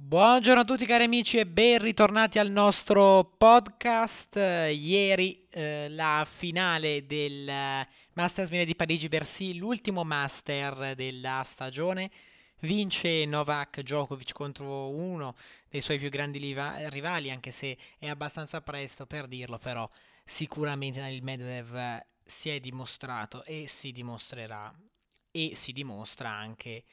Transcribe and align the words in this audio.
Buongiorno 0.00 0.60
a 0.60 0.64
tutti 0.64 0.86
cari 0.86 1.02
amici 1.02 1.38
e 1.38 1.44
ben 1.44 1.80
ritornati 1.80 2.38
al 2.38 2.52
nostro 2.52 3.34
podcast. 3.36 4.36
Ieri 4.36 5.44
eh, 5.50 5.88
la 5.90 6.24
finale 6.24 7.04
del 7.04 7.46
eh, 7.48 7.86
Masters 8.12 8.48
1000 8.48 8.64
di 8.64 8.76
Parigi-Bercy, 8.76 9.54
l'ultimo 9.54 10.04
master 10.04 10.94
della 10.94 11.42
stagione. 11.44 12.12
Vince 12.60 13.26
Novak 13.26 13.80
Djokovic 13.80 14.32
contro 14.32 14.88
uno 14.88 15.34
dei 15.68 15.80
suoi 15.80 15.98
più 15.98 16.10
grandi 16.10 16.38
liva- 16.38 16.88
rivali, 16.88 17.32
anche 17.32 17.50
se 17.50 17.76
è 17.98 18.08
abbastanza 18.08 18.62
presto 18.62 19.04
per 19.04 19.26
dirlo, 19.26 19.58
però 19.58 19.86
sicuramente 20.24 21.00
il 21.00 21.24
Medvedev 21.24 22.04
si 22.24 22.50
è 22.50 22.60
dimostrato 22.60 23.42
e 23.42 23.66
si 23.66 23.90
dimostrerà 23.90 24.72
e 25.30 25.54
si 25.54 25.72
dimostra 25.72 26.30
anche 26.30 26.84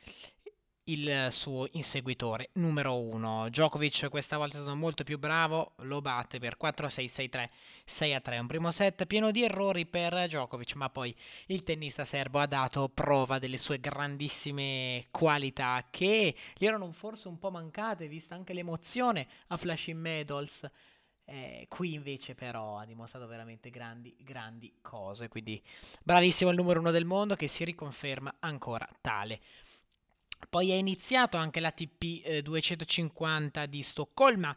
il 0.85 1.27
suo 1.31 1.67
inseguitore 1.71 2.49
numero 2.53 2.99
uno. 2.99 3.49
Djokovic 3.49 4.09
questa 4.09 4.37
volta 4.37 4.57
è 4.57 4.61
stato 4.61 4.75
molto 4.75 5.03
più 5.03 5.17
bravo, 5.17 5.73
lo 5.77 6.01
batte 6.01 6.39
per 6.39 6.57
4-6, 6.61 7.05
6-3, 7.05 7.49
6-3. 7.87 8.39
Un 8.39 8.47
primo 8.47 8.71
set 8.71 9.05
pieno 9.05 9.31
di 9.31 9.43
errori 9.43 9.85
per 9.85 10.13
Djokovic, 10.27 10.75
ma 10.75 10.89
poi 10.89 11.15
il 11.47 11.63
tennista 11.63 12.05
serbo 12.05 12.39
ha 12.39 12.45
dato 12.45 12.89
prova 12.89 13.39
delle 13.39 13.57
sue 13.57 13.79
grandissime 13.79 15.07
qualità 15.11 15.87
che 15.89 16.35
gli 16.55 16.65
erano 16.65 16.91
forse 16.91 17.27
un 17.27 17.39
po' 17.39 17.49
mancate, 17.49 18.07
vista 18.07 18.35
anche 18.35 18.53
l'emozione 18.53 19.27
a 19.47 19.57
Flushing 19.57 19.99
Medals. 19.99 20.69
Eh, 21.27 21.65
qui 21.67 21.93
invece 21.93 22.35
però 22.35 22.77
ha 22.77 22.85
dimostrato 22.85 23.25
veramente 23.25 23.71
grandi, 23.71 24.15
grandi 24.19 24.71
cose, 24.81 25.27
quindi 25.27 25.59
bravissimo 26.03 26.51
il 26.51 26.55
numero 26.55 26.79
uno 26.79 26.91
del 26.91 27.05
mondo 27.05 27.35
che 27.35 27.47
si 27.47 27.63
riconferma 27.63 28.35
ancora 28.39 28.87
tale. 29.01 29.41
Poi 30.49 30.71
è 30.71 30.75
iniziato 30.75 31.37
anche 31.37 31.59
l'ATP 31.59 32.21
eh, 32.23 32.41
250 32.41 33.65
di 33.65 33.83
Stoccolma. 33.83 34.55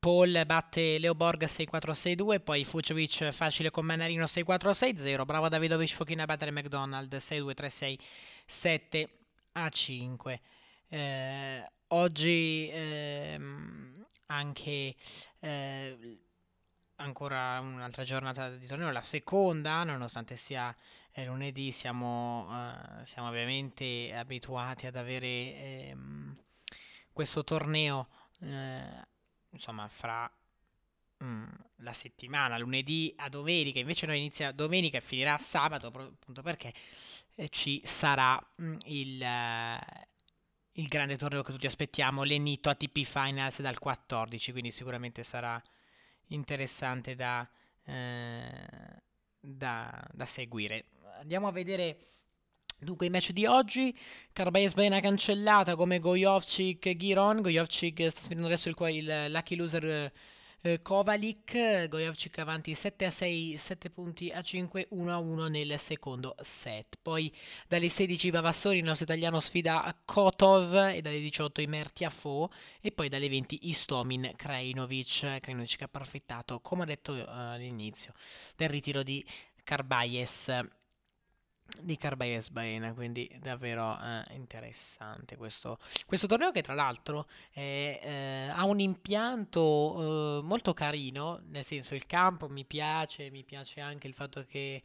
Paul 0.00 0.44
batte 0.46 0.98
Leo 0.98 1.14
Borg 1.14 1.44
6-4-6-2, 1.44 2.40
poi 2.40 2.64
Fucevic 2.64 3.30
facile 3.32 3.70
con 3.70 3.84
Manarino 3.84 4.24
6-4-6-0, 4.24 5.24
bravo 5.24 5.48
Davidovic 5.48 5.92
Fokina 5.92 6.22
a 6.22 6.26
battere 6.26 6.52
McDonald 6.52 7.12
6-2-3-6 7.12 7.98
7 8.46 9.08
5. 9.70 10.40
Eh, 10.88 11.70
oggi 11.88 12.70
ehm, 12.72 14.06
anche 14.26 14.94
eh, 15.40 16.18
ancora 16.98 17.58
un'altra 17.60 18.04
giornata 18.04 18.50
di 18.50 18.66
torneo, 18.66 18.90
la 18.90 19.02
seconda, 19.02 19.84
nonostante 19.84 20.36
sia 20.36 20.74
eh, 21.12 21.24
lunedì, 21.24 21.72
siamo, 21.72 22.48
eh, 22.50 23.04
siamo, 23.04 23.28
ovviamente 23.28 24.12
abituati 24.14 24.86
ad 24.86 24.96
avere 24.96 25.26
ehm, 25.26 26.36
questo 27.12 27.44
torneo, 27.44 28.08
eh, 28.40 29.06
insomma, 29.50 29.88
fra 29.88 30.30
mm, 31.22 31.46
la 31.76 31.92
settimana, 31.92 32.58
lunedì 32.58 33.12
a 33.16 33.28
domenica, 33.28 33.78
invece 33.78 34.06
noi 34.06 34.18
inizia 34.18 34.52
domenica 34.52 34.98
e 34.98 35.02
finirà 35.02 35.38
sabato, 35.38 35.88
appunto 35.88 36.42
perché 36.42 36.72
eh, 37.34 37.48
ci 37.48 37.80
sarà 37.84 38.40
mm, 38.60 38.76
il 38.84 39.26
il 40.78 40.86
grande 40.86 41.16
torneo 41.16 41.42
che 41.42 41.52
tutti 41.52 41.66
aspettiamo, 41.66 42.22
l'Enito 42.22 42.68
ATP 42.70 43.02
Finals 43.02 43.60
dal 43.60 43.80
14, 43.80 44.52
quindi 44.52 44.70
sicuramente 44.70 45.24
sarà 45.24 45.60
interessante 46.28 47.14
da, 47.14 47.48
eh, 47.84 49.02
da, 49.40 50.08
da 50.12 50.24
seguire. 50.24 50.86
Andiamo 51.20 51.48
a 51.48 51.52
vedere 51.52 51.98
Dunque, 52.80 53.06
i 53.06 53.10
match 53.10 53.32
di 53.32 53.44
oggi, 53.44 53.92
Carbaez 54.32 54.72
Baena 54.72 55.00
cancellata 55.00 55.74
come 55.74 55.98
Gojovcic 55.98 56.94
Giron. 56.94 57.42
Gojovcic 57.42 58.08
sta 58.08 58.20
sfidando 58.22 58.46
adesso 58.46 58.68
il, 58.68 58.76
il 58.78 59.26
lucky 59.32 59.56
loser 59.56 60.12
eh, 60.60 60.80
Kovalik, 60.80 61.88
Gojovcic 61.88 62.38
avanti 62.38 62.74
7 62.74 63.04
a 63.04 63.10
6, 63.10 63.56
7 63.56 63.90
punti 63.90 64.30
a 64.30 64.42
5, 64.42 64.88
1 64.90 65.12
a 65.12 65.18
1 65.18 65.46
nel 65.48 65.78
secondo 65.78 66.34
set. 66.42 66.98
Poi 67.00 67.32
dalle 67.66 67.88
16 67.88 68.30
Vavassori, 68.30 68.78
il 68.78 68.84
nostro 68.84 69.04
italiano 69.04 69.40
sfida 69.40 69.94
Kotov 70.04 70.74
e 70.74 71.00
dalle 71.00 71.20
18 71.20 71.60
Imerti 71.60 72.04
a 72.04 72.10
Fo 72.10 72.50
e 72.80 72.92
poi 72.92 73.08
dalle 73.08 73.28
20 73.28 73.68
Istomin 73.68 74.32
Krajinovic, 74.36 75.38
Krajinovic 75.40 75.76
che 75.76 75.84
ha 75.84 75.86
approfittato, 75.86 76.60
come 76.60 76.82
ho 76.82 76.86
detto 76.86 77.12
uh, 77.12 77.24
all'inizio, 77.26 78.12
del 78.56 78.68
ritiro 78.68 79.02
di 79.02 79.24
Carbayes 79.62 80.50
di 81.80 81.96
Carbayes 81.96 82.48
Baena, 82.50 82.92
quindi 82.94 83.30
davvero 83.40 83.98
eh, 84.00 84.34
interessante 84.34 85.36
questo, 85.36 85.78
questo, 86.06 86.26
torneo 86.26 86.50
che 86.50 86.62
tra 86.62 86.74
l'altro 86.74 87.26
è, 87.50 88.00
eh, 88.02 88.48
ha 88.48 88.64
un 88.64 88.80
impianto 88.80 90.38
eh, 90.38 90.42
molto 90.42 90.72
carino, 90.72 91.40
nel 91.48 91.64
senso 91.64 91.94
il 91.94 92.06
campo 92.06 92.48
mi 92.48 92.64
piace, 92.64 93.30
mi 93.30 93.44
piace 93.44 93.80
anche 93.80 94.06
il 94.06 94.14
fatto 94.14 94.44
che 94.44 94.82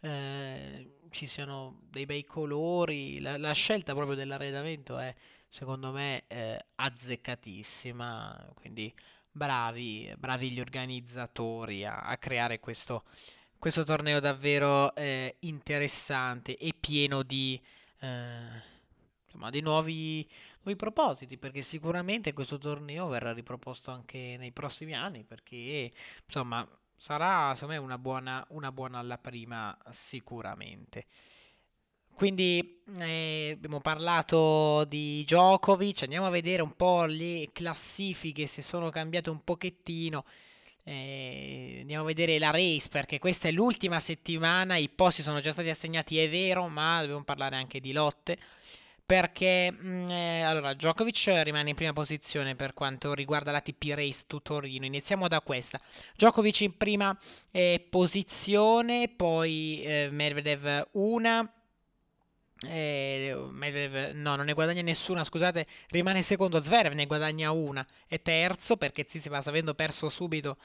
eh, 0.00 0.98
ci 1.10 1.26
siano 1.26 1.80
dei 1.90 2.06
bei 2.06 2.24
colori, 2.24 3.20
la, 3.20 3.38
la 3.38 3.52
scelta 3.52 3.94
proprio 3.94 4.16
dell'arredamento 4.16 4.98
è 4.98 5.14
secondo 5.48 5.90
me 5.90 6.24
eh, 6.26 6.66
azzeccatissima, 6.74 8.52
quindi 8.54 8.92
bravi, 9.30 10.12
bravi 10.18 10.50
gli 10.50 10.60
organizzatori 10.60 11.84
a, 11.84 12.02
a 12.02 12.16
creare 12.18 12.60
questo 12.60 13.04
questo 13.66 13.82
torneo 13.82 14.20
davvero 14.20 14.94
eh, 14.94 15.38
interessante 15.40 16.56
e 16.56 16.72
pieno 16.78 17.24
di, 17.24 17.60
eh, 17.98 18.62
insomma, 19.24 19.50
di 19.50 19.60
nuovi, 19.60 20.24
nuovi, 20.62 20.76
propositi, 20.76 21.36
perché 21.36 21.62
sicuramente 21.62 22.32
questo 22.32 22.58
torneo 22.58 23.08
verrà 23.08 23.32
riproposto 23.32 23.90
anche 23.90 24.36
nei 24.38 24.52
prossimi 24.52 24.94
anni, 24.94 25.24
perché 25.24 25.90
insomma 26.24 26.64
sarà 26.96 27.52
secondo 27.56 27.74
me 27.74 27.80
una 27.80 27.98
buona, 27.98 28.46
una 28.50 28.70
buona 28.70 29.00
alla 29.00 29.18
prima 29.18 29.76
sicuramente. 29.90 31.06
Quindi 32.14 32.84
eh, 32.98 33.54
abbiamo 33.56 33.80
parlato 33.80 34.84
di 34.84 35.24
Djokovic, 35.24 36.02
andiamo 36.02 36.26
a 36.26 36.30
vedere 36.30 36.62
un 36.62 36.76
po' 36.76 37.04
le 37.04 37.48
classifiche 37.52 38.46
se 38.46 38.62
sono 38.62 38.90
cambiate 38.90 39.28
un 39.28 39.42
pochettino. 39.42 40.24
Eh, 40.88 41.78
andiamo 41.80 42.04
a 42.04 42.06
vedere 42.06 42.38
la 42.38 42.50
race 42.50 42.88
perché 42.88 43.18
questa 43.18 43.48
è 43.48 43.50
l'ultima 43.50 43.98
settimana, 43.98 44.76
i 44.76 44.88
posti 44.88 45.20
sono 45.20 45.40
già 45.40 45.50
stati 45.50 45.68
assegnati, 45.68 46.16
è 46.16 46.30
vero, 46.30 46.68
ma 46.68 47.00
dobbiamo 47.00 47.24
parlare 47.24 47.56
anche 47.56 47.80
di 47.80 47.92
lotte. 47.92 48.38
Perché 49.04 49.72
mm, 49.72 50.08
eh, 50.08 50.42
allora 50.42 50.74
Djokovic 50.74 51.42
rimane 51.42 51.70
in 51.70 51.74
prima 51.74 51.92
posizione 51.92 52.54
per 52.54 52.72
quanto 52.72 53.14
riguarda 53.14 53.50
la 53.50 53.60
TP 53.60 53.94
Race 53.94 54.24
Tutorino. 54.28 54.84
Iniziamo 54.84 55.26
da 55.26 55.40
questa. 55.40 55.80
Djokovic 56.14 56.60
in 56.60 56.76
prima 56.76 57.16
eh, 57.50 57.84
posizione, 57.90 59.08
poi 59.08 59.82
eh, 59.82 60.08
Medvedev 60.12 60.88
una, 60.92 61.48
eh, 62.66 63.36
Medvedev 63.50 64.14
no, 64.14 64.36
non 64.36 64.46
ne 64.46 64.54
guadagna 64.54 64.82
nessuna, 64.82 65.24
scusate, 65.24 65.66
rimane 65.88 66.22
secondo, 66.22 66.60
Zverev 66.60 66.94
ne 66.94 67.06
guadagna 67.06 67.50
una, 67.50 67.86
è 68.06 68.20
terzo 68.22 68.76
perché 68.76 69.04
Tsitsipas 69.04 69.46
avendo 69.48 69.74
perso 69.74 70.08
subito 70.08 70.56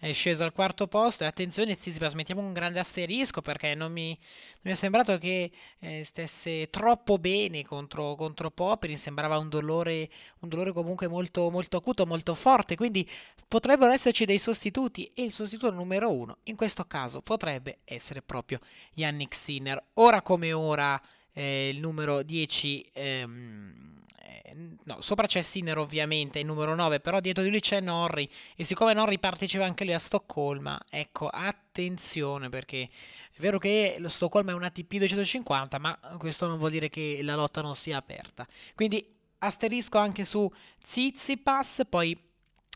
è 0.00 0.12
sceso 0.12 0.44
al 0.44 0.52
quarto 0.52 0.86
posto. 0.86 1.24
E 1.24 1.26
attenzione 1.26 1.76
Tsitsipas, 1.76 2.14
mettiamo 2.14 2.40
un 2.40 2.52
grande 2.52 2.78
asterisco 2.78 3.42
perché 3.42 3.74
non 3.74 3.92
mi, 3.92 4.08
non 4.08 4.60
mi 4.62 4.70
è 4.72 4.74
sembrato 4.74 5.18
che 5.18 5.50
eh, 5.80 6.04
stesse 6.04 6.70
troppo 6.70 7.18
bene 7.18 7.64
contro, 7.64 8.14
contro 8.14 8.50
Popperin, 8.50 8.98
sembrava 8.98 9.38
un 9.38 9.48
dolore, 9.48 10.08
un 10.40 10.48
dolore 10.48 10.72
comunque 10.72 11.08
molto, 11.08 11.50
molto 11.50 11.78
acuto, 11.78 12.06
molto 12.06 12.34
forte, 12.34 12.76
quindi 12.76 13.08
potrebbero 13.48 13.92
esserci 13.92 14.24
dei 14.24 14.38
sostituti 14.38 15.10
e 15.14 15.22
il 15.24 15.32
sostituto 15.32 15.72
numero 15.72 16.12
uno 16.12 16.36
in 16.44 16.54
questo 16.54 16.84
caso 16.84 17.22
potrebbe 17.22 17.78
essere 17.84 18.22
proprio 18.22 18.60
Yannick 18.94 19.34
Sinner. 19.34 19.82
Ora 19.94 20.22
come 20.22 20.52
ora 20.52 21.00
eh, 21.38 21.68
il 21.68 21.78
numero 21.78 22.24
10, 22.24 22.90
ehm, 22.92 24.02
eh, 24.20 24.56
no, 24.82 25.00
sopra 25.00 25.28
c'è 25.28 25.40
Sinner 25.42 25.78
ovviamente, 25.78 26.40
il 26.40 26.46
numero 26.46 26.74
9, 26.74 26.98
però 26.98 27.20
dietro 27.20 27.44
di 27.44 27.50
lui 27.50 27.60
c'è 27.60 27.80
Norri 27.80 28.28
e 28.56 28.64
siccome 28.64 28.92
Norri 28.92 29.20
partecipa 29.20 29.64
anche 29.64 29.84
lui 29.84 29.94
a 29.94 30.00
Stoccolma, 30.00 30.80
ecco, 30.90 31.28
attenzione 31.28 32.48
perché 32.48 32.82
è 32.82 33.38
vero 33.40 33.60
che 33.60 33.96
lo 34.00 34.08
Stoccolma 34.08 34.50
è 34.50 34.54
un 34.54 34.64
ATP 34.64 34.96
250, 34.96 35.78
ma 35.78 35.96
questo 36.18 36.48
non 36.48 36.58
vuol 36.58 36.72
dire 36.72 36.88
che 36.88 37.20
la 37.22 37.36
lotta 37.36 37.60
non 37.60 37.76
sia 37.76 37.98
aperta. 37.98 38.44
Quindi 38.74 39.06
asterisco 39.38 39.96
anche 39.96 40.24
su 40.24 40.50
Tsitsipas, 40.82 41.82
poi 41.88 42.18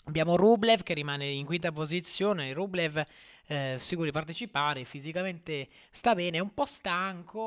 abbiamo 0.04 0.36
Rublev 0.36 0.84
che 0.84 0.94
rimane 0.94 1.26
in 1.26 1.46
quinta 1.46 1.72
posizione, 1.72 2.52
Rublev 2.52 3.04
eh, 3.46 3.76
sicuro 3.78 4.06
di 4.06 4.12
partecipare, 4.12 4.84
fisicamente 4.84 5.68
sta 5.90 6.14
bene, 6.14 6.38
è 6.38 6.40
un 6.40 6.54
po' 6.54 6.66
stanco, 6.66 7.40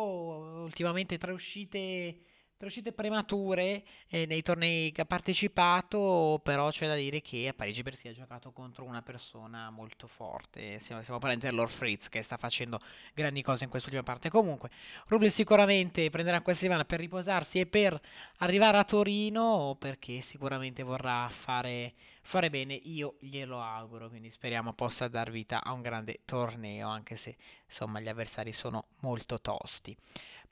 ultimamente 0.64 1.18
tre 1.18 1.32
uscite 1.32 2.20
tre 2.58 2.68
uscite 2.68 2.94
premature 2.94 3.84
eh, 4.08 4.26
nei 4.26 4.42
tornei 4.42 4.92
che 4.92 5.02
ha 5.02 5.06
partecipato, 5.06 6.40
però 6.42 6.70
c'è 6.70 6.88
da 6.88 6.96
dire 6.96 7.22
che 7.22 7.50
a 7.50 7.54
Parigi 7.54 7.82
Bersi 7.82 8.08
ha 8.08 8.14
giocato 8.14 8.52
contro 8.52 8.86
una 8.86 9.02
persona 9.02 9.70
molto 9.70 10.08
forte. 10.08 10.80
Stiamo, 10.80 11.02
stiamo 11.02 11.20
parlando 11.20 11.50
di 11.50 11.54
Lord 11.54 11.72
Fritz 11.72 12.08
che 12.08 12.22
sta 12.22 12.38
facendo 12.38 12.80
grandi 13.14 13.42
cose 13.42 13.66
in 13.66 13.70
quest'ultima 13.70 14.04
parte. 14.04 14.30
Comunque, 14.30 14.70
Rublev 15.08 15.32
sicuramente 15.32 16.10
prenderà 16.10 16.42
questa 16.42 16.62
settimana 16.62 16.86
per 16.86 17.00
riposarsi 17.00 17.60
e 17.60 17.66
per 17.66 18.00
arrivare 18.38 18.78
a 18.78 18.86
Torino 18.86 19.76
perché 19.78 20.22
sicuramente 20.22 20.82
vorrà 20.82 21.28
fare, 21.28 21.94
fare 22.22 22.50
bene. 22.50 22.74
Io 22.74 23.18
glielo 23.20 23.62
auguro, 23.62 24.08
quindi 24.08 24.30
speriamo 24.30 24.74
possa 24.74 25.10
dar 25.10 25.30
vita 25.30 25.62
a 25.62 25.74
un 25.74 25.82
grande 25.82 26.22
torneo, 26.24 26.88
anche 26.88 27.18
se 27.18 27.36
insomma 27.66 28.00
gli 28.00 28.08
avversari 28.08 28.54
sono 28.54 28.88
molto 29.00 29.42
tosti. 29.42 29.96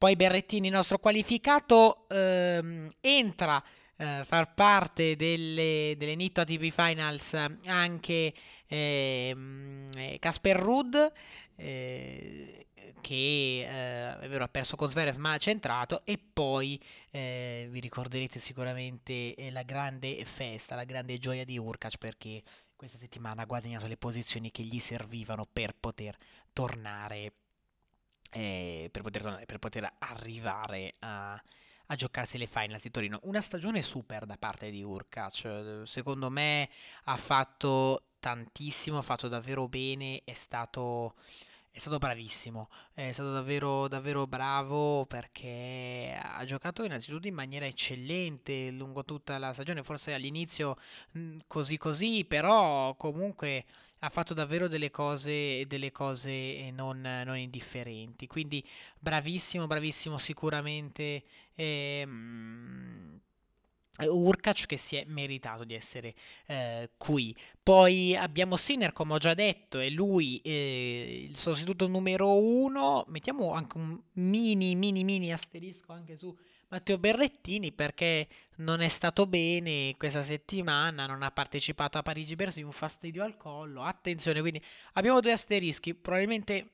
Poi 0.03 0.17
Berrettini, 0.17 0.67
nostro 0.67 0.99
qualificato, 0.99 2.09
ehm, 2.09 2.91
entra 2.99 3.55
a 3.55 3.63
eh, 4.19 4.25
far 4.25 4.53
parte 4.53 5.15
delle, 5.15 5.95
delle 5.95 6.15
Nitto 6.15 6.41
ATP 6.41 6.71
Finals 6.71 7.33
anche 7.67 8.33
ehm, 8.67 10.19
Casper 10.19 10.57
Rudd. 10.57 10.97
Eh, 11.55 12.67
che 12.99 13.13
eh, 13.61 14.19
è 14.19 14.27
vero 14.27 14.43
ha 14.43 14.49
perso 14.49 14.75
con 14.75 14.89
Zverev 14.89 15.15
ma 15.15 15.33
ha 15.33 15.37
centrato 15.37 16.01
e 16.05 16.17
poi 16.17 16.81
eh, 17.11 17.67
vi 17.69 17.79
ricorderete 17.79 18.39
sicuramente 18.39 19.35
eh, 19.35 19.51
la 19.51 19.63
grande 19.63 20.25
festa, 20.25 20.75
la 20.75 20.83
grande 20.83 21.17
gioia 21.17 21.45
di 21.45 21.57
Urkac 21.57 21.97
perché 21.97 22.43
questa 22.75 22.97
settimana 22.97 23.43
ha 23.43 23.45
guadagnato 23.45 23.87
le 23.87 23.97
posizioni 23.97 24.51
che 24.51 24.63
gli 24.63 24.79
servivano 24.79 25.47
per 25.49 25.73
poter 25.79 26.17
tornare 26.51 27.31
eh, 28.33 28.89
per, 28.91 29.01
poter, 29.01 29.43
per, 29.45 29.59
poter, 29.59 29.93
arrivare 29.99 30.95
a, 30.99 31.33
a, 31.33 31.95
giocarsi 31.95 32.37
le 32.37 32.47
finals 32.47 32.81
di 32.81 32.91
Torino. 32.91 33.19
Una 33.23 33.41
stagione 33.41 33.81
super 33.81 34.25
da 34.25 34.37
parte 34.37 34.69
di 34.69 34.83
Urkac, 34.83 35.83
secondo 35.85 36.29
me 36.29 36.69
ha 37.05 37.15
fatto 37.15 38.03
tantissimo, 38.19 38.97
ha 38.97 39.01
fatto 39.01 39.27
davvero 39.27 39.67
bene, 39.67 40.21
è 40.23 40.33
stato, 40.33 41.15
è 41.69 41.77
stato 41.77 41.97
bravissimo, 41.97 42.69
è 42.93 43.11
stato 43.11 43.33
davvero, 43.33 43.87
davvero 43.87 44.25
bravo 44.25 45.05
perché 45.05 46.17
ha 46.19 46.43
giocato 46.45 46.83
innanzitutto 46.83 47.27
in 47.27 47.35
maniera 47.35 47.65
eccellente 47.65 48.71
lungo 48.71 49.03
tutta 49.05 49.37
la 49.37 49.53
stagione, 49.53 49.83
forse 49.83 50.13
all'inizio 50.13 50.77
mh, 51.11 51.37
così 51.47 51.77
così, 51.77 52.25
però 52.25 52.95
comunque 52.95 53.65
ha 54.03 54.09
fatto 54.09 54.33
davvero 54.33 54.67
delle 54.67 54.91
cose, 54.91 55.65
delle 55.65 55.91
cose 55.91 56.29
eh, 56.29 56.71
non, 56.75 56.99
non 56.99 57.37
indifferenti. 57.37 58.27
Quindi 58.27 58.63
bravissimo, 58.99 59.65
bravissimo 59.65 60.17
sicuramente. 60.17 61.23
Ehm, 61.55 63.19
Urkac 63.99 64.65
che 64.65 64.75
si 64.77 64.95
è 64.95 65.05
meritato 65.07 65.63
di 65.63 65.73
essere 65.75 66.15
eh, 66.47 66.89
qui. 66.97 67.33
Poi 67.61 68.15
abbiamo 68.15 68.57
Sinner, 68.57 68.91
come 68.91 69.13
ho 69.13 69.17
già 69.19 69.35
detto, 69.35 69.79
è 69.79 69.89
lui 69.89 70.41
eh, 70.43 71.27
il 71.29 71.37
sostituto 71.37 71.87
numero 71.87 72.37
uno. 72.37 73.05
Mettiamo 73.07 73.53
anche 73.53 73.77
un 73.77 73.97
mini, 74.13 74.75
mini, 74.75 75.03
mini 75.03 75.31
asterisco 75.31 75.93
anche 75.93 76.17
su 76.17 76.35
Matteo 76.73 76.97
Berrettini 76.97 77.71
perché 77.71 78.27
non 78.55 78.81
è 78.81 78.87
stato 78.87 79.27
bene 79.27 79.93
questa 79.95 80.23
settimana, 80.23 81.05
non 81.05 81.21
ha 81.21 81.29
partecipato 81.29 81.99
a 81.99 82.01
Parigi 82.01 82.35
Bersi, 82.35 82.63
un 82.63 82.71
fastidio 82.71 83.23
al 83.23 83.37
collo. 83.37 83.83
Attenzione, 83.83 84.41
quindi 84.41 84.59
abbiamo 84.93 85.19
due 85.19 85.33
asterischi, 85.33 85.93
probabilmente 85.93 86.71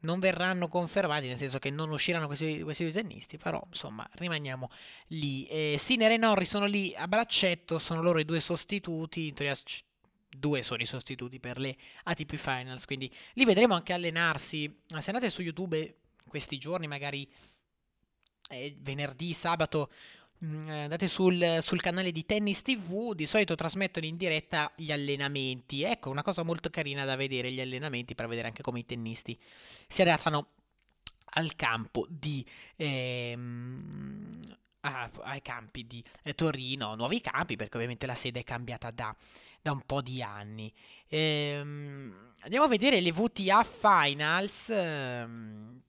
non 0.00 0.20
verranno 0.20 0.68
confermati, 0.68 1.28
nel 1.28 1.38
senso 1.38 1.58
che 1.58 1.70
non 1.70 1.90
usciranno 1.90 2.26
questi, 2.26 2.60
questi 2.60 2.82
due 2.84 2.92
tennisti, 2.92 3.38
però 3.38 3.62
insomma 3.66 4.06
rimaniamo 4.16 4.70
lì. 5.08 5.46
Eh, 5.46 5.76
Sinner 5.78 6.10
e 6.10 6.18
Norri 6.18 6.44
sono 6.44 6.66
lì 6.66 6.94
a 6.94 7.08
braccetto, 7.08 7.78
sono 7.78 8.02
loro 8.02 8.18
i 8.18 8.26
due 8.26 8.40
sostituti, 8.40 9.28
in 9.28 9.34
teoria 9.34 9.56
due 10.28 10.62
sono 10.62 10.82
i 10.82 10.86
sostituti 10.86 11.40
per 11.40 11.58
le 11.58 11.74
ATP 12.02 12.34
Finals, 12.36 12.84
quindi 12.84 13.10
li 13.32 13.46
vedremo 13.46 13.72
anche 13.72 13.94
allenarsi. 13.94 14.82
Se 14.98 15.10
andate 15.10 15.30
su 15.30 15.40
YouTube 15.40 15.96
questi 16.28 16.58
giorni 16.58 16.86
magari 16.86 17.26
eh, 18.48 18.76
venerdì, 18.80 19.32
sabato 19.32 19.90
mm, 20.44 20.68
andate 20.68 21.06
sul, 21.06 21.58
sul, 21.60 21.80
canale 21.80 22.12
di 22.12 22.26
Tennis 22.26 22.62
TV, 22.62 23.14
di 23.14 23.26
solito 23.26 23.54
trasmettono 23.54 24.06
in 24.06 24.16
diretta 24.16 24.72
gli 24.76 24.90
allenamenti. 24.90 25.82
Ecco, 25.82 26.10
una 26.10 26.22
cosa 26.22 26.42
molto 26.42 26.70
carina 26.70 27.04
da 27.04 27.16
vedere, 27.16 27.52
gli 27.52 27.60
allenamenti, 27.60 28.14
per 28.14 28.26
vedere 28.26 28.48
anche 28.48 28.62
come 28.62 28.80
i 28.80 28.86
tennisti 28.86 29.38
si 29.86 30.02
adattano 30.02 30.48
al 31.32 31.54
campo 31.54 32.06
di... 32.08 32.44
Ehm, 32.76 34.56
ai 34.80 35.42
campi 35.42 35.86
di 35.86 36.02
eh, 36.22 36.34
Torino, 36.34 36.94
nuovi 36.94 37.20
campi, 37.20 37.56
perché 37.56 37.76
ovviamente 37.76 38.06
la 38.06 38.14
sede 38.14 38.40
è 38.40 38.44
cambiata 38.44 38.90
da, 38.90 39.14
da 39.60 39.72
un 39.72 39.82
po' 39.84 40.00
di 40.00 40.22
anni. 40.22 40.72
Ehm, 41.08 42.32
andiamo 42.40 42.64
a 42.64 42.68
vedere 42.68 43.00
le 43.00 43.12
VTA 43.12 43.64
Finals. 43.64 44.70
Ehm, 44.70 45.82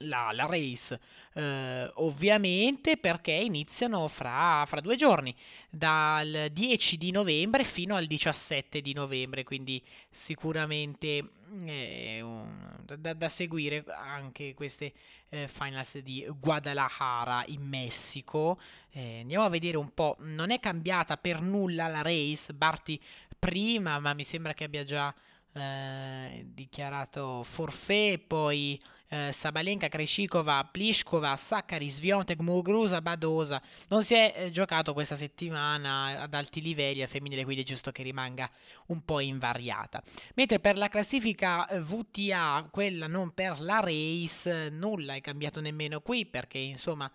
la, 0.00 0.30
la 0.32 0.46
race, 0.46 0.98
eh, 1.34 1.90
ovviamente 1.94 2.96
perché 2.96 3.32
iniziano 3.32 4.08
fra, 4.08 4.64
fra, 4.66 4.80
due 4.80 4.96
giorni, 4.96 5.34
dal 5.70 6.48
10 6.52 6.96
di 6.96 7.10
novembre 7.10 7.64
fino 7.64 7.94
al 7.94 8.06
17 8.06 8.80
di 8.80 8.92
novembre, 8.92 9.44
quindi 9.44 9.82
sicuramente 10.10 11.30
eh, 11.64 12.20
un, 12.20 12.76
da, 12.98 13.14
da, 13.14 13.28
seguire 13.28 13.84
anche 13.88 14.54
queste 14.54 14.92
eh, 15.28 15.48
finals 15.48 15.98
di 15.98 16.26
Guadalajara 16.38 17.44
in 17.46 17.62
Messico. 17.62 18.60
Eh, 18.90 19.20
andiamo 19.20 19.44
a 19.44 19.48
vedere 19.48 19.76
un 19.76 19.92
po', 19.94 20.16
non 20.20 20.50
è 20.50 20.60
cambiata 20.60 21.16
per 21.16 21.40
nulla 21.40 21.86
la 21.86 22.02
race, 22.02 22.52
Barti 22.52 23.00
prima, 23.38 23.98
ma 23.98 24.12
mi 24.14 24.24
sembra 24.24 24.54
che 24.54 24.64
abbia 24.64 24.84
già 24.84 25.14
eh, 25.56 26.44
dichiarato 26.52 27.42
forfè, 27.42 28.18
poi 28.18 28.78
eh, 29.08 29.30
Sabalenka, 29.32 29.88
Kreshikova, 29.88 30.68
Pliskova, 30.70 31.36
Saccari, 31.36 31.88
Sviontek, 31.88 32.40
Muguruza, 32.40 33.00
Badosa. 33.00 33.62
Non 33.88 34.02
si 34.02 34.14
è 34.14 34.34
eh, 34.36 34.50
giocato 34.50 34.92
questa 34.92 35.16
settimana 35.16 36.20
ad 36.20 36.34
alti 36.34 36.60
livelli 36.60 37.02
al 37.02 37.08
femminile, 37.08 37.44
quindi 37.44 37.62
è 37.62 37.66
giusto 37.66 37.90
che 37.90 38.02
rimanga 38.02 38.50
un 38.86 39.04
po' 39.04 39.20
invariata. 39.20 40.02
Mentre 40.34 40.60
per 40.60 40.76
la 40.76 40.88
classifica 40.88 41.66
eh, 41.68 41.80
VTA, 41.80 42.68
quella 42.70 43.06
non 43.06 43.32
per 43.32 43.60
la 43.60 43.80
race, 43.80 44.68
nulla 44.70 45.14
è 45.14 45.20
cambiato 45.20 45.60
nemmeno 45.60 46.00
qui 46.00 46.26
perché 46.26 46.58
insomma 46.58 47.10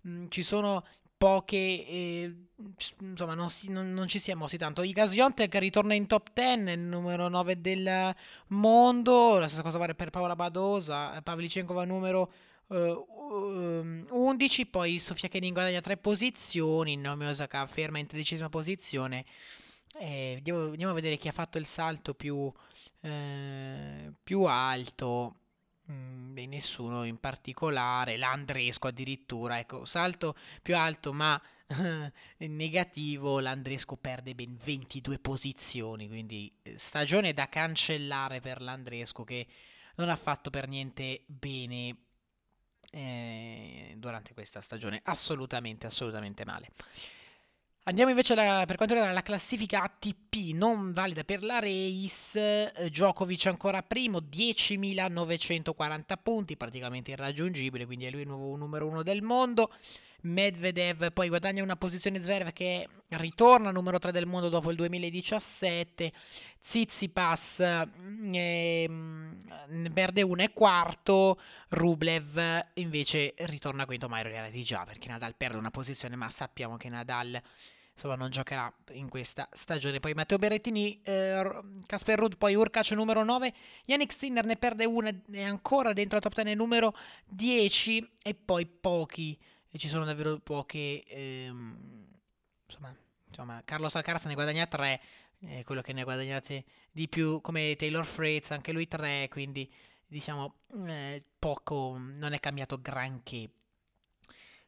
mh, 0.00 0.24
ci 0.28 0.42
sono 0.42 0.84
poche, 1.24 1.56
eh, 1.56 2.34
insomma, 3.00 3.32
non, 3.32 3.48
si, 3.48 3.70
non, 3.70 3.94
non, 3.94 4.06
ci 4.06 4.18
si 4.18 4.30
è 4.30 4.34
mossi 4.34 4.58
tanto. 4.58 4.82
Iga 4.82 5.06
Swiatek 5.06 5.54
ritorna 5.54 5.94
in 5.94 6.06
top 6.06 6.28
10, 6.34 6.76
numero 6.76 7.28
9 7.28 7.62
del 7.62 8.14
mondo. 8.48 9.38
La 9.38 9.46
stessa 9.46 9.62
cosa 9.62 9.78
vale 9.78 9.94
per 9.94 10.10
Paola 10.10 10.36
Badosa. 10.36 11.18
Pavlicenkova 11.22 11.86
numero 11.86 12.30
uh, 12.66 14.06
11. 14.10 14.66
Poi 14.66 14.98
Sofia 14.98 15.30
Kenin 15.30 15.54
guadagna 15.54 15.80
3 15.80 15.96
posizioni. 15.96 16.94
Naomi 16.96 17.24
Osaka 17.24 17.66
ferma 17.66 17.98
in 17.98 18.06
tredicesima 18.06 18.50
posizione. 18.50 19.24
Eh, 19.98 20.34
andiamo, 20.36 20.64
andiamo, 20.64 20.92
a 20.92 20.94
vedere 20.94 21.16
chi 21.16 21.28
ha 21.28 21.32
fatto 21.32 21.56
il 21.56 21.64
salto 21.64 22.12
più, 22.12 22.52
eh, 23.00 24.12
più 24.22 24.42
alto. 24.42 25.36
Mm, 25.90 26.32
beh, 26.32 26.46
nessuno 26.46 27.04
in 27.04 27.18
particolare, 27.18 28.16
l'Andresco 28.16 28.88
addirittura, 28.88 29.58
ecco, 29.58 29.84
salto 29.84 30.34
più 30.62 30.76
alto 30.76 31.12
ma 31.12 31.40
negativo, 32.38 33.38
l'Andresco 33.40 33.96
perde 33.96 34.34
ben 34.34 34.56
22 34.56 35.18
posizioni, 35.18 36.08
quindi 36.08 36.50
eh, 36.62 36.78
stagione 36.78 37.34
da 37.34 37.48
cancellare 37.50 38.40
per 38.40 38.62
l'Andresco 38.62 39.24
che 39.24 39.46
non 39.96 40.08
ha 40.08 40.16
fatto 40.16 40.48
per 40.50 40.68
niente 40.68 41.22
bene 41.26 41.96
eh, 42.90 43.94
durante 43.96 44.32
questa 44.32 44.62
stagione, 44.62 45.00
assolutamente, 45.04 45.86
assolutamente 45.86 46.44
male. 46.46 46.70
Andiamo 47.86 48.08
invece 48.08 48.32
alla, 48.32 48.64
per 48.64 48.76
quanto 48.76 48.94
riguarda 48.94 49.12
la 49.12 49.20
classifica 49.22 49.82
ATP 49.82 50.54
non 50.54 50.94
valida 50.94 51.22
per 51.22 51.42
la 51.42 51.58
race, 51.58 52.72
eh, 52.72 52.88
Djokovic 52.88 53.44
ancora 53.44 53.82
primo, 53.82 54.20
10.940 54.20 56.14
punti, 56.22 56.56
praticamente 56.56 57.10
irraggiungibile, 57.10 57.84
quindi 57.84 58.06
è 58.06 58.10
lui 58.10 58.22
il 58.22 58.28
nuovo 58.28 58.56
numero 58.56 58.86
uno 58.86 59.02
del 59.02 59.20
mondo. 59.20 59.70
Medvedev 60.24 61.12
poi 61.12 61.28
guadagna 61.28 61.62
una 61.62 61.76
posizione 61.76 62.18
Zverev 62.18 62.52
che 62.52 62.88
ritorna 63.08 63.70
numero 63.70 63.98
3 63.98 64.10
del 64.10 64.26
mondo 64.26 64.48
dopo 64.48 64.70
il 64.70 64.76
2017. 64.76 66.12
Tsitsipas 66.62 67.60
eh, 67.60 68.90
perde 69.92 70.22
uno 70.22 70.42
e 70.42 70.52
quarto. 70.52 71.38
Rublev 71.68 72.68
invece 72.74 73.34
ritorna 73.38 73.84
quinto, 73.84 74.08
ma 74.08 74.20
era 74.20 74.48
di 74.48 74.62
già 74.62 74.84
perché 74.84 75.08
Nadal 75.08 75.34
perde 75.36 75.58
una 75.58 75.70
posizione, 75.70 76.16
ma 76.16 76.30
sappiamo 76.30 76.78
che 76.78 76.88
Nadal 76.88 77.42
insomma 77.92 78.16
non 78.16 78.30
giocherà 78.30 78.72
in 78.92 79.10
questa 79.10 79.46
stagione. 79.52 80.00
Poi 80.00 80.14
Matteo 80.14 80.38
Berrettini, 80.38 81.00
eh, 81.02 81.60
Casper 81.84 82.18
Rudd, 82.18 82.32
poi 82.38 82.54
Urkac 82.54 82.90
numero 82.92 83.22
9, 83.24 83.52
Yannick 83.84 84.12
Sinner 84.12 84.46
ne 84.46 84.56
perde 84.56 84.86
una, 84.86 85.14
è 85.30 85.42
ancora 85.42 85.92
dentro 85.92 86.18
la 86.18 86.28
top 86.28 86.34
10 86.40 86.56
numero 86.56 86.96
10 87.26 88.10
e 88.22 88.34
poi 88.34 88.64
pochi 88.64 89.38
e 89.74 89.78
ci 89.78 89.88
sono 89.88 90.04
davvero 90.04 90.38
poche... 90.38 91.02
Ehm, 91.08 92.06
insomma, 92.64 92.96
insomma, 93.26 93.60
Carlos 93.64 93.96
Alcaraz 93.96 94.24
ne 94.26 94.34
guadagna 94.34 94.68
3, 94.68 95.00
eh, 95.40 95.64
quello 95.64 95.82
che 95.82 95.92
ne 95.92 96.02
ha 96.02 96.04
guadagnati 96.04 96.64
di 96.92 97.08
più 97.08 97.40
come 97.40 97.74
Taylor 97.76 98.06
Fritz, 98.06 98.52
anche 98.52 98.70
lui 98.70 98.86
3, 98.86 99.26
quindi 99.28 99.68
diciamo 100.06 100.58
eh, 100.86 101.24
poco, 101.40 101.96
non 101.98 102.34
è 102.34 102.38
cambiato 102.38 102.80
granché. 102.80 103.50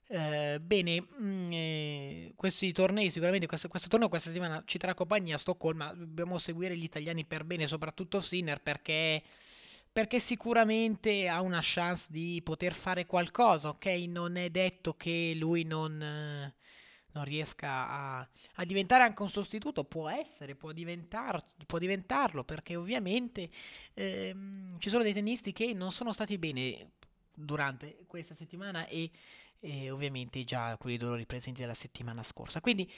Eh, 0.09 0.59
bene, 0.61 1.01
mh, 1.01 1.25
mm, 1.25 1.47
eh, 1.53 2.33
questi 2.35 2.73
tornei, 2.73 3.09
sicuramente 3.13 3.47
questo, 3.47 3.69
questo, 3.69 3.87
torneo 3.87 4.09
questa 4.09 4.31
settimana 4.31 4.61
ci 4.67 4.77
terrà 4.77 4.95
compagnia 4.95 5.37
a 5.37 5.39
Stoccolma. 5.39 5.95
Dobbiamo 5.95 6.39
seguire 6.39 6.77
gli 6.77 6.83
italiani 6.83 7.25
per 7.25 7.45
bene, 7.45 7.69
soprattutto 7.69 8.19
Sinner, 8.19 8.61
perché, 8.61 9.23
perché 9.97 10.21
sicuramente 10.21 11.27
ha 11.27 11.41
una 11.41 11.61
chance 11.63 12.05
di 12.11 12.43
poter 12.45 12.75
fare 12.75 13.07
qualcosa. 13.07 13.71
Ok, 13.71 13.87
non 14.07 14.37
è 14.37 14.51
detto 14.51 14.93
che 14.93 15.33
lui 15.35 15.65
non, 15.65 16.03
eh, 16.03 16.55
non 17.13 17.25
riesca 17.25 17.89
a, 17.89 18.29
a, 18.57 18.65
diventare 18.67 19.05
anche 19.05 19.23
un 19.23 19.31
sostituto. 19.31 19.85
Può 19.85 20.11
essere, 20.11 20.55
può, 20.55 20.73
diventar, 20.73 21.43
può 21.65 21.79
diventarlo, 21.79 22.45
perché 22.45 22.77
ovviamente 22.77 23.49
ehm, 23.95 24.79
ci 24.79 24.91
sono 24.91 25.03
dei 25.03 25.15
tennisti 25.15 25.55
che 25.55 25.73
non 25.73 25.91
sono 25.93 26.13
stati 26.13 26.37
bene 26.37 26.91
durante 27.35 28.05
questa 28.07 28.35
settimana 28.35 28.87
e 28.89 29.11
e 29.61 29.91
ovviamente 29.91 30.45
già 30.45 30.67
alcuni 30.67 30.97
dolori 30.97 31.27
presenti 31.27 31.61
della 31.61 31.75
settimana 31.75 32.23
scorsa. 32.23 32.61
Quindi 32.61 32.91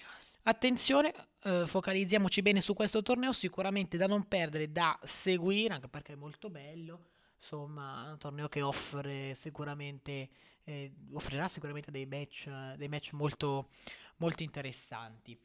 attenzione, 0.43 1.13
eh, 1.43 1.65
focalizziamoci 1.67 2.43
bene 2.43 2.61
su 2.61 2.75
questo 2.75 3.03
torneo, 3.03 3.33
sicuramente 3.33 3.97
da 3.97 4.07
non 4.07 4.27
perdere, 4.29 4.73
da 4.73 4.99
seguire, 5.03 5.75
anche 5.75 5.89
perché 5.89 6.13
è 6.13 6.17
molto 6.17 6.51
bello. 6.51 7.07
Insomma, 7.37 8.11
un 8.11 8.19
torneo 8.19 8.49
che 8.49 8.63
offre 8.63 9.35
sicuramente, 9.35 10.29
eh, 10.65 10.93
offrirà 11.13 11.47
sicuramente 11.47 11.91
dei 11.91 12.05
match, 12.05 12.49
dei 12.77 12.89
match 12.89 13.13
molto, 13.13 13.69
molto 14.17 14.43
interessanti. 14.43 15.39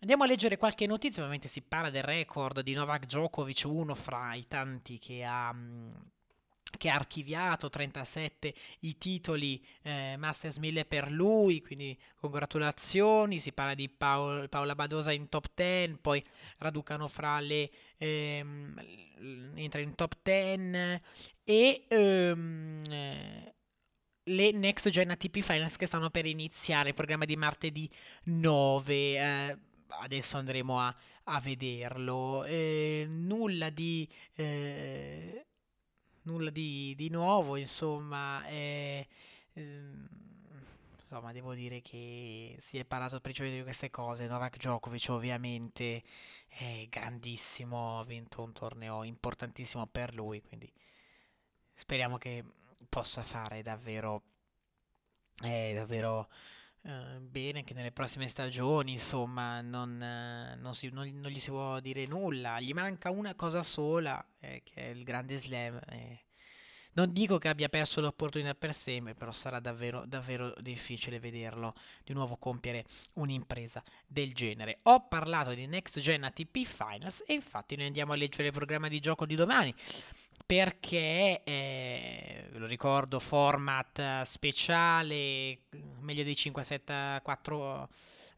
Andiamo 0.00 0.24
a 0.24 0.26
leggere 0.26 0.56
qualche 0.56 0.84
notizia, 0.86 1.22
ovviamente 1.22 1.46
si 1.46 1.62
parla 1.62 1.88
del 1.88 2.02
record 2.02 2.60
di 2.60 2.74
Novak 2.74 3.06
Djokovic, 3.06 3.62
uno 3.66 3.94
fra 3.94 4.34
i 4.34 4.48
tanti 4.48 4.98
che 4.98 5.22
ha 5.22 5.54
che 6.76 6.88
ha 6.88 6.94
archiviato 6.94 7.68
37 7.68 8.54
i 8.80 8.98
titoli 8.98 9.64
eh, 9.82 10.16
Masters 10.16 10.56
1000 10.56 10.84
per 10.84 11.10
lui, 11.10 11.60
quindi 11.60 11.98
congratulazioni, 12.14 13.38
si 13.38 13.52
parla 13.52 13.74
di 13.74 13.88
Paolo, 13.88 14.48
Paola 14.48 14.74
Badosa 14.74 15.12
in 15.12 15.28
top 15.28 15.46
10, 15.54 15.98
poi 16.00 16.24
Raducano 16.58 17.08
fra 17.08 17.40
le 17.40 17.70
ehm, 17.98 18.80
entra 19.54 19.80
in 19.80 19.94
top 19.94 20.16
10 20.22 21.02
e 21.44 21.84
ehm, 21.88 22.82
le 24.24 24.50
Next 24.52 24.88
Gen 24.88 25.10
ATP 25.10 25.40
Finals 25.40 25.76
che 25.76 25.86
stanno 25.86 26.10
per 26.10 26.26
iniziare, 26.26 26.90
il 26.90 26.94
programma 26.94 27.24
di 27.24 27.36
martedì 27.36 27.90
9, 28.24 28.94
eh, 28.94 29.58
adesso 30.00 30.36
andremo 30.36 30.80
a, 30.80 30.94
a 31.24 31.40
vederlo, 31.40 32.44
eh, 32.44 33.06
nulla 33.08 33.70
di... 33.70 34.08
Nulla 36.24 36.50
di, 36.50 36.94
di 36.96 37.08
nuovo, 37.08 37.56
insomma, 37.56 38.46
eh, 38.46 39.06
ehm, 39.54 40.08
insomma, 41.00 41.32
devo 41.32 41.52
dire 41.54 41.80
che 41.82 42.56
si 42.60 42.78
è 42.78 42.84
parlato 42.84 43.20
principalmente 43.20 43.60
di 43.62 43.68
queste 43.68 43.90
cose. 43.90 44.26
Novak 44.28 44.56
Djokovic, 44.56 45.08
ovviamente, 45.10 46.02
è 46.46 46.86
grandissimo, 46.88 47.98
ha 47.98 48.04
vinto 48.04 48.42
un 48.42 48.52
torneo 48.52 49.02
importantissimo 49.02 49.86
per 49.86 50.14
lui, 50.14 50.40
quindi 50.42 50.72
speriamo 51.74 52.18
che 52.18 52.44
possa 52.88 53.22
fare 53.22 53.62
davvero, 53.62 54.22
eh, 55.42 55.72
davvero 55.74 56.28
eh, 56.84 57.18
bene 57.20 57.60
anche 57.60 57.74
nelle 57.74 57.92
prossime 57.92 58.26
stagioni, 58.28 58.92
insomma, 58.92 59.60
non, 59.60 60.02
eh, 60.02 60.56
non, 60.56 60.74
si, 60.74 60.88
non, 60.90 61.08
non, 61.20 61.30
gli 61.30 61.38
si 61.38 61.50
può 61.50 61.78
dire 61.80 62.06
nulla. 62.06 62.60
Gli 62.60 62.72
manca 62.72 63.10
una 63.10 63.34
cosa 63.34 63.62
sola, 63.62 64.24
eh, 64.40 64.62
che 64.64 64.74
è 64.74 64.88
il 64.88 65.04
grande 65.04 65.36
slam. 65.36 65.80
Non 66.94 67.12
dico 67.12 67.38
che 67.38 67.48
abbia 67.48 67.68
perso 67.68 68.00
l'opportunità 68.00 68.54
per 68.54 68.74
sempre, 68.74 69.14
però 69.14 69.32
sarà 69.32 69.60
davvero, 69.60 70.04
davvero 70.06 70.54
difficile 70.60 71.18
vederlo 71.18 71.74
di 72.04 72.12
nuovo 72.12 72.36
compiere 72.36 72.84
un'impresa 73.14 73.82
del 74.06 74.34
genere. 74.34 74.78
Ho 74.82 75.06
parlato 75.08 75.54
di 75.54 75.66
Next 75.66 76.00
Gen 76.00 76.24
ATP 76.24 76.64
Finals 76.64 77.24
e 77.26 77.34
infatti 77.34 77.76
noi 77.76 77.86
andiamo 77.86 78.12
a 78.12 78.16
leggere 78.16 78.48
il 78.48 78.52
programma 78.52 78.88
di 78.88 79.00
gioco 79.00 79.26
di 79.26 79.34
domani 79.34 79.74
perché 80.44 81.42
eh, 81.44 82.48
ve 82.50 82.58
lo 82.58 82.66
ricordo 82.66 83.18
format 83.20 84.22
speciale 84.22 85.60
meglio 86.00 86.24
di 86.24 86.34
5 86.34 86.64
7 86.64 87.20
4 87.22 87.88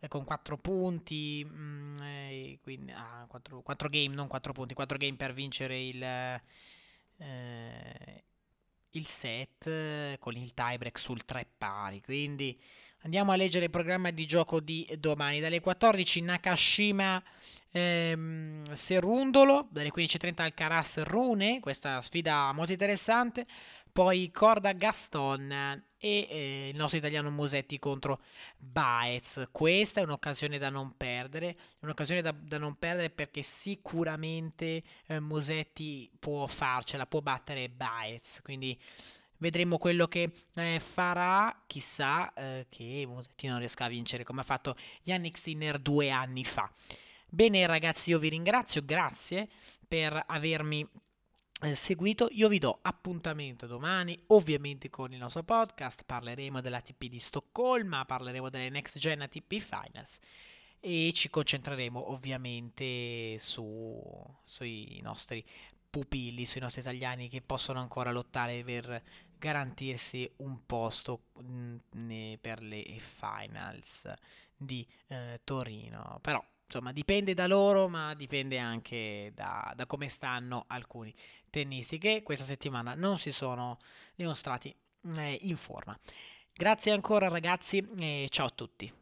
eh, 0.00 0.08
con 0.08 0.24
4 0.24 0.58
punti 0.58 1.44
mh, 1.44 1.56
mm, 1.56 2.02
eh, 2.02 2.58
quindi 2.62 2.92
ah, 2.92 3.24
4, 3.26 3.62
4, 3.62 3.88
game 3.88 4.14
non 4.14 4.28
4 4.28 4.52
punti 4.52 4.74
4 4.74 4.98
game 4.98 5.16
per 5.16 5.32
vincere 5.32 5.80
il 5.80 6.02
eh, 6.02 6.40
il 8.94 9.06
set 9.06 10.18
con 10.18 10.34
il 10.34 10.52
tiebreak 10.54 10.98
sul 10.98 11.24
3 11.24 11.46
pari 11.56 12.00
quindi 12.00 12.58
Andiamo 13.04 13.32
a 13.32 13.36
leggere 13.36 13.66
il 13.66 13.70
programma 13.70 14.10
di 14.10 14.24
gioco 14.24 14.60
di 14.60 14.88
domani. 14.98 15.38
Dalle 15.38 15.60
14 15.60 16.22
Nakashima 16.22 17.22
ehm, 17.70 18.72
Serundolo, 18.72 19.68
dalle 19.70 19.92
15.30 19.92 20.40
Alcaraz 20.40 21.02
Rune, 21.02 21.60
questa 21.60 22.00
sfida 22.00 22.50
molto 22.52 22.72
interessante. 22.72 23.46
Poi 23.92 24.30
Corda 24.30 24.72
Gaston 24.72 25.84
e 26.04 26.26
eh, 26.28 26.68
il 26.68 26.76
nostro 26.76 26.98
italiano 26.98 27.30
Musetti 27.30 27.78
contro 27.78 28.20
Baez. 28.58 29.48
Questa 29.50 30.00
è 30.00 30.04
un'occasione 30.04 30.58
da 30.58 30.68
non 30.68 30.98
perdere. 30.98 31.56
Un'occasione 31.80 32.20
da, 32.20 32.30
da 32.30 32.58
non 32.58 32.76
perdere 32.76 33.08
perché 33.08 33.40
sicuramente 33.40 34.82
eh, 35.06 35.18
Musetti 35.18 36.10
può 36.18 36.46
farcela, 36.46 37.06
può 37.06 37.22
battere 37.22 37.70
Baez. 37.70 38.40
Quindi 38.42 38.78
Vedremo 39.36 39.78
quello 39.78 40.06
che 40.06 40.30
eh, 40.54 40.80
farà, 40.80 41.64
chissà 41.66 42.32
eh, 42.34 42.66
che 42.70 43.04
Musetti 43.06 43.46
non 43.46 43.58
riesca 43.58 43.84
a 43.84 43.88
vincere 43.88 44.22
come 44.24 44.40
ha 44.40 44.44
fatto 44.44 44.76
Yannick 45.02 45.36
Sinner 45.36 45.78
due 45.78 46.08
anni 46.08 46.44
fa. 46.44 46.70
Bene 47.28 47.66
ragazzi, 47.66 48.10
io 48.10 48.18
vi 48.18 48.28
ringrazio, 48.28 48.82
grazie 48.84 49.48
per 49.86 50.22
avermi 50.28 50.88
seguito. 51.72 52.28
Io 52.32 52.48
vi 52.48 52.58
do 52.58 52.78
appuntamento 52.82 53.66
domani, 53.66 54.18
ovviamente 54.28 54.90
con 54.90 55.12
il 55.12 55.18
nostro 55.18 55.42
podcast. 55.42 56.04
Parleremo 56.04 56.60
dell'ATP 56.60 57.06
di 57.06 57.18
Stoccolma, 57.18 58.04
parleremo 58.04 58.50
delle 58.50 58.68
Next 58.68 58.98
Gen 58.98 59.22
ATP 59.22 59.58
Finals 59.58 60.18
e 60.78 61.12
ci 61.14 61.30
concentreremo 61.30 62.10
ovviamente 62.10 63.38
su, 63.38 63.98
sui 64.42 65.00
nostri 65.02 65.42
pupilli, 65.88 66.44
sui 66.44 66.60
nostri 66.60 66.82
italiani 66.82 67.30
che 67.30 67.40
possono 67.40 67.80
ancora 67.80 68.12
lottare 68.12 68.62
per 68.62 69.02
garantirsi 69.38 70.30
un 70.36 70.66
posto 70.66 71.22
mm, 71.42 72.34
per 72.40 72.60
le 72.60 72.84
finals 72.98 74.12
di 74.54 74.86
eh, 75.06 75.40
Torino. 75.44 76.18
Però 76.20 76.44
insomma 76.66 76.92
dipende 76.92 77.32
da 77.32 77.46
loro, 77.46 77.88
ma 77.88 78.14
dipende 78.14 78.58
anche 78.58 79.32
da, 79.34 79.72
da 79.74 79.86
come 79.86 80.08
stanno 80.08 80.64
alcuni 80.66 81.14
tennisti 81.54 81.98
che 81.98 82.24
questa 82.24 82.44
settimana 82.44 82.94
non 82.94 83.16
si 83.16 83.30
sono 83.30 83.78
dimostrati 84.16 84.74
eh, 85.16 85.38
in 85.42 85.56
forma. 85.56 85.96
Grazie 86.52 86.90
ancora 86.90 87.28
ragazzi 87.28 87.78
e 87.96 88.26
ciao 88.28 88.46
a 88.46 88.52
tutti. 88.52 88.92